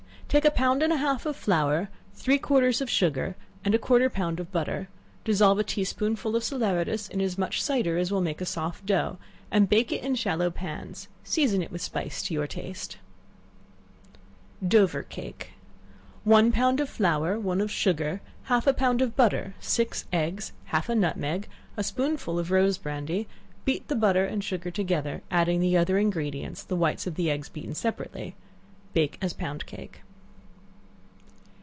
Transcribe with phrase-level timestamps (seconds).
[0.31, 4.05] Take a pound and a half of flour, three quarters of sugar, and a quarter
[4.05, 4.87] of a pound of butter;
[5.25, 8.45] dissolve a tea spoonful of salaeratus in as much cider as will make it a
[8.45, 9.17] soft dough,
[9.51, 12.97] and bake it in shallow pans; season it with spice to your taste.
[14.65, 15.49] Dover Cake.
[16.23, 20.87] One pound of flour, one of sugar, half a pound of butter, six eggs, half
[20.87, 23.27] a nutmeg, a spoonful of rose brandy;
[23.65, 27.49] beat the butter and sugar together, adding the other ingredients, the whites of the eggs
[27.49, 28.33] beaten separately;
[28.93, 29.99] bake as pound cake.